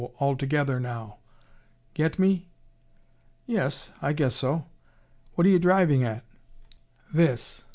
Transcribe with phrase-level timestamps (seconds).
[0.17, 1.17] All together, now!'
[1.93, 2.49] Get me?"
[3.45, 4.65] "Yes I guess so.
[5.35, 6.23] What are you driving at?"
[7.13, 7.65] "This.